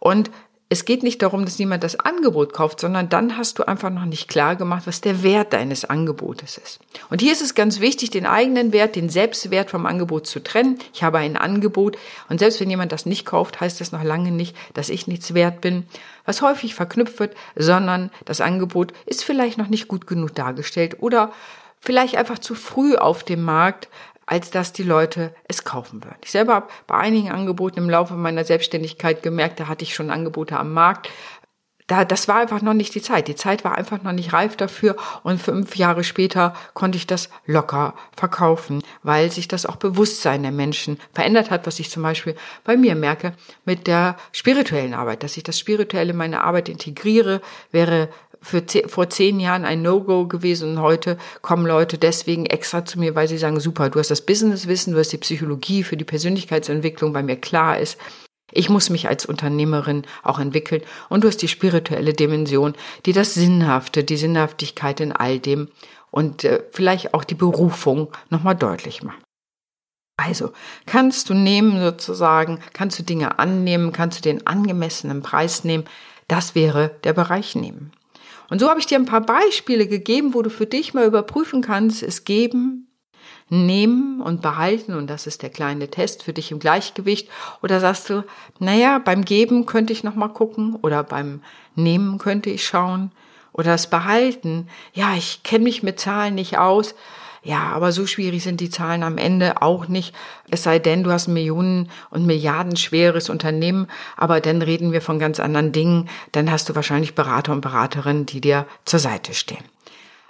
Und 0.00 0.30
es 0.68 0.84
geht 0.84 1.04
nicht 1.04 1.22
darum, 1.22 1.44
dass 1.44 1.60
niemand 1.60 1.84
das 1.84 2.00
Angebot 2.00 2.52
kauft, 2.52 2.80
sondern 2.80 3.08
dann 3.08 3.36
hast 3.36 3.58
du 3.58 3.68
einfach 3.68 3.90
noch 3.90 4.04
nicht 4.04 4.26
klar 4.26 4.56
gemacht, 4.56 4.82
was 4.86 5.00
der 5.00 5.22
Wert 5.22 5.52
deines 5.52 5.84
Angebotes 5.84 6.58
ist. 6.58 6.80
Und 7.08 7.20
hier 7.20 7.32
ist 7.32 7.40
es 7.40 7.54
ganz 7.54 7.78
wichtig, 7.78 8.10
den 8.10 8.26
eigenen 8.26 8.72
Wert, 8.72 8.96
den 8.96 9.08
Selbstwert 9.08 9.70
vom 9.70 9.86
Angebot 9.86 10.26
zu 10.26 10.42
trennen. 10.42 10.80
Ich 10.92 11.04
habe 11.04 11.18
ein 11.18 11.36
Angebot 11.36 11.96
und 12.28 12.40
selbst 12.40 12.60
wenn 12.60 12.70
jemand 12.70 12.90
das 12.90 13.06
nicht 13.06 13.24
kauft, 13.24 13.60
heißt 13.60 13.80
das 13.80 13.92
noch 13.92 14.02
lange 14.02 14.32
nicht, 14.32 14.56
dass 14.74 14.88
ich 14.88 15.06
nichts 15.06 15.34
wert 15.34 15.60
bin, 15.60 15.84
was 16.24 16.42
häufig 16.42 16.74
verknüpft 16.74 17.20
wird, 17.20 17.36
sondern 17.54 18.10
das 18.24 18.40
Angebot 18.40 18.92
ist 19.06 19.22
vielleicht 19.22 19.58
noch 19.58 19.68
nicht 19.68 19.86
gut 19.86 20.08
genug 20.08 20.34
dargestellt 20.34 20.96
oder 21.00 21.32
vielleicht 21.78 22.16
einfach 22.16 22.40
zu 22.40 22.56
früh 22.56 22.96
auf 22.96 23.22
dem 23.22 23.42
Markt, 23.42 23.88
als 24.26 24.50
dass 24.50 24.72
die 24.72 24.82
Leute 24.82 25.34
es 25.48 25.64
kaufen 25.64 26.02
würden. 26.04 26.18
Ich 26.22 26.32
selber 26.32 26.54
habe 26.54 26.68
bei 26.86 26.96
einigen 26.96 27.30
Angeboten 27.30 27.78
im 27.78 27.88
Laufe 27.88 28.14
meiner 28.14 28.44
Selbstständigkeit 28.44 29.22
gemerkt, 29.22 29.60
da 29.60 29.68
hatte 29.68 29.84
ich 29.84 29.94
schon 29.94 30.10
Angebote 30.10 30.58
am 30.58 30.72
Markt. 30.72 31.08
Da, 31.86 32.04
das 32.04 32.26
war 32.26 32.40
einfach 32.40 32.62
noch 32.62 32.74
nicht 32.74 32.96
die 32.96 33.02
Zeit. 33.02 33.28
Die 33.28 33.36
Zeit 33.36 33.62
war 33.62 33.78
einfach 33.78 34.02
noch 34.02 34.10
nicht 34.10 34.32
reif 34.32 34.56
dafür 34.56 34.96
und 35.22 35.40
fünf 35.40 35.76
Jahre 35.76 36.02
später 36.02 36.52
konnte 36.74 36.98
ich 36.98 37.06
das 37.06 37.30
locker 37.44 37.94
verkaufen, 38.16 38.82
weil 39.04 39.30
sich 39.30 39.46
das 39.46 39.66
auch 39.66 39.76
Bewusstsein 39.76 40.42
der 40.42 40.50
Menschen 40.50 40.98
verändert 41.12 41.52
hat, 41.52 41.64
was 41.64 41.78
ich 41.78 41.90
zum 41.90 42.02
Beispiel 42.02 42.34
bei 42.64 42.76
mir 42.76 42.96
merke 42.96 43.34
mit 43.64 43.86
der 43.86 44.16
spirituellen 44.32 44.94
Arbeit, 44.94 45.22
dass 45.22 45.36
ich 45.36 45.44
das 45.44 45.60
Spirituelle 45.60 46.10
in 46.10 46.16
meine 46.16 46.42
Arbeit 46.42 46.68
integriere, 46.68 47.40
wäre 47.70 48.08
für 48.46 48.62
vor 48.86 49.10
zehn 49.10 49.40
Jahren 49.40 49.64
ein 49.64 49.82
No-Go 49.82 50.28
gewesen 50.28 50.70
und 50.70 50.80
heute 50.80 51.18
kommen 51.42 51.66
Leute 51.66 51.98
deswegen 51.98 52.46
extra 52.46 52.84
zu 52.84 53.00
mir, 53.00 53.16
weil 53.16 53.26
sie 53.26 53.38
sagen, 53.38 53.58
super, 53.58 53.90
du 53.90 53.98
hast 53.98 54.12
das 54.12 54.24
Businesswissen, 54.24 54.92
du 54.92 55.00
hast 55.00 55.12
die 55.12 55.18
Psychologie 55.18 55.82
für 55.82 55.96
die 55.96 56.04
Persönlichkeitsentwicklung, 56.04 57.12
weil 57.12 57.24
mir 57.24 57.36
klar 57.36 57.78
ist, 57.80 57.98
ich 58.52 58.68
muss 58.68 58.88
mich 58.88 59.08
als 59.08 59.26
Unternehmerin 59.26 60.04
auch 60.22 60.38
entwickeln 60.38 60.82
und 61.08 61.24
du 61.24 61.28
hast 61.28 61.42
die 61.42 61.48
spirituelle 61.48 62.12
Dimension, 62.12 62.74
die 63.04 63.12
das 63.12 63.34
Sinnhafte, 63.34 64.04
die 64.04 64.16
Sinnhaftigkeit 64.16 65.00
in 65.00 65.10
all 65.10 65.40
dem 65.40 65.68
und 66.12 66.44
äh, 66.44 66.62
vielleicht 66.70 67.14
auch 67.14 67.24
die 67.24 67.34
Berufung 67.34 68.12
nochmal 68.30 68.54
deutlich 68.54 69.02
macht. 69.02 69.18
Also 70.16 70.52
kannst 70.86 71.28
du 71.30 71.34
nehmen 71.34 71.80
sozusagen, 71.80 72.60
kannst 72.72 72.98
du 73.00 73.02
Dinge 73.02 73.40
annehmen, 73.40 73.92
kannst 73.92 74.18
du 74.18 74.22
den 74.22 74.46
angemessenen 74.46 75.22
Preis 75.22 75.64
nehmen. 75.64 75.84
Das 76.28 76.54
wäre 76.54 76.92
der 77.02 77.12
Bereich 77.12 77.56
nehmen. 77.56 77.92
Und 78.48 78.60
so 78.60 78.68
habe 78.68 78.80
ich 78.80 78.86
dir 78.86 78.98
ein 78.98 79.06
paar 79.06 79.22
Beispiele 79.22 79.86
gegeben, 79.86 80.34
wo 80.34 80.42
du 80.42 80.50
für 80.50 80.66
dich 80.66 80.94
mal 80.94 81.06
überprüfen 81.06 81.62
kannst, 81.62 82.02
es 82.02 82.24
geben, 82.24 82.88
nehmen 83.48 84.20
und 84.20 84.42
behalten. 84.42 84.94
Und 84.94 85.08
das 85.08 85.26
ist 85.26 85.42
der 85.42 85.50
kleine 85.50 85.88
Test 85.88 86.22
für 86.22 86.32
dich 86.32 86.50
im 86.50 86.58
Gleichgewicht. 86.58 87.28
Oder 87.62 87.80
sagst 87.80 88.10
du, 88.10 88.24
naja, 88.58 88.98
beim 88.98 89.24
Geben 89.24 89.66
könnte 89.66 89.92
ich 89.92 90.04
noch 90.04 90.14
mal 90.14 90.28
gucken. 90.28 90.76
Oder 90.82 91.02
beim 91.02 91.42
Nehmen 91.74 92.18
könnte 92.18 92.50
ich 92.50 92.64
schauen. 92.64 93.12
Oder 93.52 93.72
das 93.72 93.88
Behalten, 93.88 94.68
ja, 94.92 95.14
ich 95.14 95.42
kenne 95.42 95.64
mich 95.64 95.82
mit 95.82 95.98
Zahlen 95.98 96.34
nicht 96.34 96.58
aus, 96.58 96.94
ja, 97.46 97.70
aber 97.72 97.92
so 97.92 98.06
schwierig 98.06 98.42
sind 98.42 98.60
die 98.60 98.70
Zahlen 98.70 99.04
am 99.04 99.18
Ende 99.18 99.62
auch 99.62 99.86
nicht. 99.86 100.12
Es 100.50 100.64
sei 100.64 100.80
denn, 100.80 101.04
du 101.04 101.12
hast 101.12 101.28
ein 101.28 101.34
Millionen 101.34 101.90
und 102.10 102.26
Milliarden 102.26 102.76
schweres 102.76 103.30
Unternehmen, 103.30 103.86
aber 104.16 104.40
dann 104.40 104.62
reden 104.62 104.90
wir 104.90 105.00
von 105.00 105.20
ganz 105.20 105.38
anderen 105.38 105.70
Dingen. 105.70 106.08
Dann 106.32 106.50
hast 106.50 106.68
du 106.68 106.74
wahrscheinlich 106.74 107.14
Berater 107.14 107.52
und 107.52 107.60
Beraterinnen, 107.60 108.26
die 108.26 108.40
dir 108.40 108.66
zur 108.84 108.98
Seite 108.98 109.32
stehen. 109.32 109.62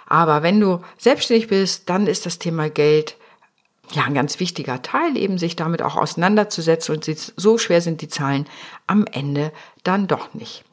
Aber 0.05 0.43
wenn 0.43 0.59
du 0.59 0.81
selbstständig 0.99 1.47
bist, 1.47 1.89
dann 1.89 2.05
ist 2.05 2.27
das 2.27 2.37
Thema 2.37 2.69
Geld 2.69 3.17
ja 3.89 4.03
ein 4.03 4.13
ganz 4.13 4.39
wichtiger 4.39 4.83
Teil, 4.83 5.17
eben 5.17 5.39
sich 5.39 5.55
damit 5.55 5.81
auch 5.81 5.95
auseinanderzusetzen 5.95 6.93
und 6.93 7.33
so 7.35 7.57
schwer 7.57 7.81
sind 7.81 8.01
die 8.01 8.09
Zahlen 8.09 8.45
am 8.85 9.07
Ende 9.11 9.51
dann 9.83 10.05
doch 10.05 10.35
nicht. 10.35 10.63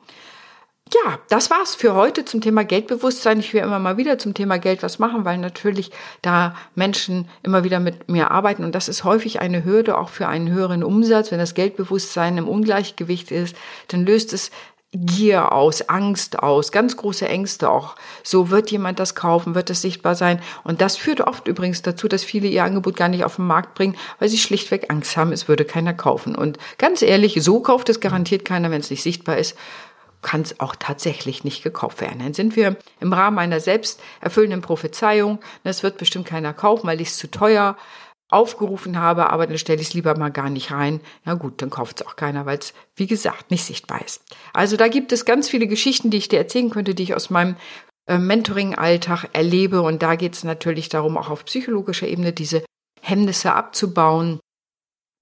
Ja, 0.93 1.19
das 1.29 1.51
war's 1.51 1.75
für 1.75 1.95
heute 1.95 2.25
zum 2.25 2.41
Thema 2.41 2.63
Geldbewusstsein. 2.63 3.41
Ich 3.41 3.53
will 3.53 3.63
immer 3.63 3.79
mal 3.79 3.97
wieder 3.97 4.19
zum 4.19 4.35
Thema 4.35 4.59
Geld 4.59 4.83
was 4.83 4.99
machen, 4.99 5.25
weil 5.25 5.39
natürlich 5.39 5.91
da 6.21 6.55
Menschen 6.75 7.29
immer 7.43 7.65
wieder 7.65 7.81
mit 7.81 8.09
mir 8.09 8.31
arbeiten 8.31 8.65
und 8.65 8.75
das 8.75 8.89
ist 8.89 9.03
häufig 9.03 9.41
eine 9.41 9.65
Hürde 9.65 9.99
auch 9.99 10.11
für 10.11 10.29
einen 10.29 10.53
höheren 10.53 10.85
Umsatz. 10.85 11.33
Wenn 11.33 11.39
das 11.39 11.55
Geldbewusstsein 11.55 12.39
im 12.39 12.49
Ungleichgewicht 12.49 13.31
ist, 13.31 13.57
dann 13.89 14.05
löst 14.05 14.33
es 14.33 14.51
Gier 14.97 15.51
aus, 15.51 15.89
Angst 15.89 16.39
aus, 16.39 16.71
ganz 16.71 16.97
große 16.97 17.27
Ängste 17.27 17.69
auch. 17.69 17.97
So 18.23 18.51
wird 18.51 18.71
jemand 18.71 19.01
das 19.01 19.17
kaufen, 19.17 19.57
wird 19.57 19.71
es 19.71 19.83
sichtbar 19.83 20.15
sein. 20.15 20.41
Und 20.63 20.81
das 20.81 20.97
führt 20.97 21.21
oft 21.21 21.49
übrigens 21.49 21.83
dazu, 21.83 22.07
dass 22.07 22.23
viele 22.23 22.47
ihr 22.47 22.63
Angebot 22.63 22.95
gar 22.95 23.09
nicht 23.09 23.25
auf 23.25 23.37
den 23.37 23.47
Markt 23.49 23.75
bringen, 23.75 23.97
weil 24.21 24.29
sie 24.29 24.39
schlichtweg 24.39 24.91
Angst 24.91 25.17
haben, 25.17 25.33
es 25.33 25.49
würde 25.49 25.65
keiner 25.65 25.95
kaufen. 25.95 26.37
Und 26.37 26.59
ganz 26.79 27.03
ehrlich, 27.03 27.43
so 27.43 27.59
kauft 27.59 27.89
es 27.89 27.99
garantiert 27.99 28.45
keiner, 28.45 28.71
wenn 28.71 28.81
es 28.81 28.91
nicht 28.91 29.03
sichtbar 29.03 29.39
ist 29.39 29.57
kann 30.25 30.43
es 30.43 30.59
auch 30.59 30.75
tatsächlich 30.75 31.45
nicht 31.45 31.63
gekauft 31.63 32.01
werden. 32.01 32.19
Dann 32.19 32.35
sind 32.35 32.57
wir 32.57 32.77
im 32.99 33.13
Rahmen 33.13 33.39
einer 33.39 33.61
selbst 33.61 34.01
erfüllenden 34.21 34.63
Prophezeiung. 34.63 35.39
Das 35.63 35.85
wird 35.85 35.99
bestimmt 35.99 36.27
keiner 36.27 36.53
kaufen, 36.53 36.89
weil 36.89 37.01
ich 37.01 37.09
es 37.09 37.17
zu 37.17 37.31
teuer 37.31 37.77
aufgerufen 38.31 38.99
habe, 38.99 39.31
aber 39.31 39.47
dann 39.47 39.59
stelle 39.59 39.81
ich 39.81 39.89
es 39.89 39.95
lieber 39.95 40.19
mal 40.19 40.31
gar 40.31 40.51
nicht 40.51 40.73
rein. 40.73 41.01
Ja 41.25 41.35
gut, 41.35 41.63
dann 41.63 41.71
kauft 41.71 42.01
es 42.01 42.07
auch 42.07 42.17
keiner, 42.17 42.47
weil 42.47 42.59
es, 42.59 42.75
wie 42.97 43.07
gesagt, 43.07 43.53
nicht 43.53 43.65
sichtbar 43.65 44.05
ist. 44.05 44.23
Also 44.53 44.77
da 44.77 44.89
gibt 44.89 45.13
es 45.13 45.25
ganz 45.25 45.49
viele 45.49 45.69
Geschichten, 45.69 46.11
die 46.11 46.17
ich 46.17 46.29
dir 46.29 46.39
erzählen 46.39 46.71
könnte, 46.71 46.95
die 46.95 47.05
ich 47.05 47.15
aus 47.15 47.31
meinem 47.31 47.57
äh, 48.07 48.19
Mentoring-Alltag 48.19 49.29
erlebe. 49.35 49.83
Und 49.83 50.03
da 50.03 50.17
geht 50.17 50.35
es 50.35 50.43
natürlich 50.43 50.89
darum, 50.89 51.17
auch 51.17 51.31
auf 51.31 51.45
psychologischer 51.45 52.09
Ebene 52.09 52.33
diese 52.33 52.65
Hemmnisse 53.01 53.55
abzubauen, 53.55 54.41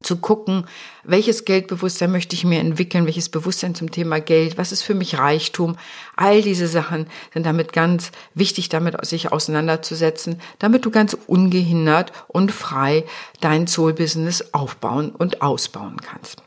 zu 0.02 0.16
gucken, 0.16 0.66
welches 1.04 1.44
Geldbewusstsein 1.44 2.12
möchte 2.12 2.34
ich 2.34 2.44
mir 2.44 2.60
entwickeln, 2.60 3.06
welches 3.06 3.28
Bewusstsein 3.28 3.74
zum 3.74 3.90
Thema 3.90 4.20
Geld, 4.20 4.58
was 4.58 4.72
ist 4.72 4.82
für 4.82 4.94
mich 4.94 5.18
Reichtum. 5.18 5.76
All 6.16 6.42
diese 6.42 6.68
Sachen 6.68 7.06
sind 7.32 7.46
damit 7.46 7.72
ganz 7.72 8.12
wichtig, 8.34 8.68
damit 8.68 9.04
sich 9.06 9.32
auseinanderzusetzen, 9.32 10.40
damit 10.58 10.84
du 10.84 10.90
ganz 10.90 11.16
ungehindert 11.26 12.12
und 12.28 12.52
frei 12.52 13.04
dein 13.40 13.66
Soul-Business 13.66 14.52
aufbauen 14.52 15.10
und 15.10 15.42
ausbauen 15.42 15.96
kannst. 16.00 16.42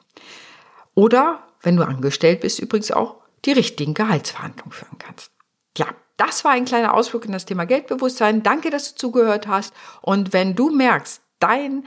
Oder, 0.94 1.40
wenn 1.62 1.76
du 1.76 1.84
angestellt 1.84 2.42
bist, 2.42 2.60
übrigens 2.60 2.92
auch 2.92 3.16
die 3.46 3.52
richtigen 3.52 3.94
Gehaltsverhandlungen 3.94 4.72
führen 4.72 4.98
kannst. 4.98 5.32
Ja, 5.78 5.88
das 6.18 6.46
war 6.46 6.52
ein 6.52 6.66
kleiner 6.66 6.94
Ausflug 6.94 7.26
in 7.26 7.34
das 7.34 7.46
Thema 7.46 7.66
Geldbewusstsein. 7.66 8.44
Danke, 8.44 8.70
dass 8.70 8.94
du 8.94 8.98
zugehört 8.98 9.48
hast. 9.48 9.74
Und 10.02 10.32
wenn 10.34 10.56
du 10.56 10.70
merkst, 10.70 11.22
dein 11.40 11.86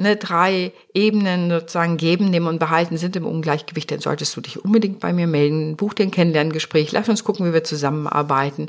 ne, 0.00 0.16
drei 0.16 0.72
Ebenen 0.94 1.50
sozusagen 1.50 1.96
geben, 1.96 2.30
nehmen 2.30 2.46
und 2.46 2.58
behalten 2.58 2.96
sind 2.96 3.16
im 3.16 3.26
Ungleichgewicht, 3.26 3.90
dann 3.90 4.00
solltest 4.00 4.36
du 4.36 4.40
dich 4.40 4.64
unbedingt 4.64 5.00
bei 5.00 5.12
mir 5.12 5.26
melden. 5.26 5.76
Buch 5.76 5.94
den 5.94 6.10
Kennenlerngespräch. 6.10 6.90
Lass 6.92 7.08
uns 7.08 7.22
gucken, 7.22 7.46
wie 7.46 7.52
wir 7.52 7.64
zusammenarbeiten. 7.64 8.68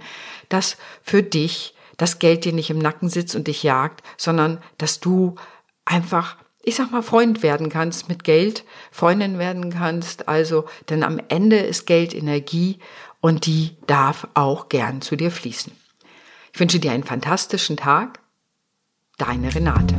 Dass 0.50 0.78
für 1.02 1.24
dich 1.24 1.74
das 1.98 2.20
Geld 2.20 2.46
dir 2.46 2.54
nicht 2.54 2.70
im 2.70 2.80
Nacken 2.80 3.10
sitzt 3.10 3.36
und 3.36 3.48
dich 3.48 3.64
jagt, 3.64 4.04
sondern 4.18 4.60
dass 4.78 5.00
du 5.00 5.36
einfach 5.86 6.38
ich 6.64 6.76
sag 6.76 6.92
mal, 6.92 7.02
Freund 7.02 7.42
werden 7.42 7.70
kannst 7.70 8.08
mit 8.08 8.24
Geld, 8.24 8.66
Freundin 8.92 9.40
werden 9.40 9.72
kannst. 9.72 10.28
Also, 10.28 10.66
denn 10.90 11.04
am 11.04 11.20
Ende 11.28 11.58
ist 11.58 11.88
Geld 11.88 12.14
Energie 12.14 12.78
und 13.20 13.48
die 13.48 13.78
darf 13.88 14.28
auch 14.36 14.70
gern 14.70 15.02
zu 15.02 15.16
dir 15.16 15.32
fließen. 15.32 15.74
Ich 16.54 16.60
wünsche 16.60 16.80
dir 16.80 16.92
einen 16.92 17.04
fantastischen 17.04 17.78
Tag. 17.78 18.20
Deine 19.18 19.54
Renate. 19.56 19.96